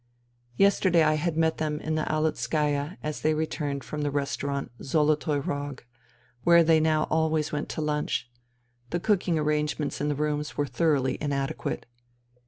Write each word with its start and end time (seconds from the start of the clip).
Yesterday 0.55 1.03
I 1.03 1.13
had 1.13 1.37
met 1.37 1.59
them 1.59 1.79
in 1.79 1.93
the 1.93 2.11
Aleutskaya 2.11 2.97
as 3.03 3.21
they 3.21 3.35
returned 3.35 3.83
from 3.83 4.01
the 4.01 4.09
restaurant' 4.09 4.71
Zolotoy 4.81 5.37
Rog,' 5.45 5.83
where 6.43 6.63
they 6.63 6.79
now 6.79 7.03
always 7.11 7.51
went 7.51 7.69
to 7.69 7.81
lunch: 7.81 8.27
the 8.89 8.99
cooking 8.99 9.37
arrangements 9.37 10.01
in 10.01 10.09
the 10.09 10.15
rooms 10.15 10.57
were 10.57 10.65
thoroughly 10.65 11.17
in 11.21 11.31
adequate. 11.31 11.85